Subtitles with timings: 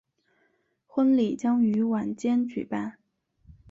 [0.87, 2.97] 婚礼将于晚间举办。